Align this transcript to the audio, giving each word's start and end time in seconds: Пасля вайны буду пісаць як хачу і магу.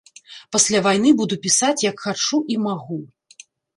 Пасля 0.55 0.79
вайны 0.87 1.11
буду 1.19 1.37
пісаць 1.45 1.85
як 1.91 2.01
хачу 2.07 2.41
і 2.55 2.59
магу. 2.65 2.99